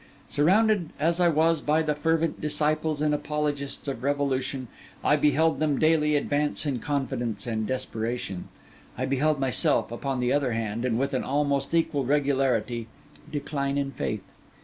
Surrounded 0.27 0.89
as 0.99 1.19
I 1.19 1.27
was 1.27 1.61
by 1.61 1.83
the 1.83 1.93
fervent 1.93 2.41
disciples 2.41 3.03
and 3.03 3.13
apologists 3.13 3.87
of 3.87 4.01
revolution, 4.01 4.67
I 5.03 5.15
beheld 5.15 5.59
them 5.59 5.77
daily 5.77 6.15
advance 6.15 6.65
in 6.65 6.79
confidence 6.79 7.45
and 7.45 7.67
desperation; 7.67 8.47
I 8.97 9.05
beheld 9.05 9.39
myself, 9.39 9.91
upon 9.91 10.19
the 10.19 10.33
other 10.33 10.53
hand, 10.53 10.85
and 10.85 10.97
with 10.97 11.13
an 11.13 11.23
almost 11.23 11.75
equal 11.75 12.03
regularity, 12.03 12.87
decline 13.31 13.77
in 13.77 13.91
faith. 13.91 14.23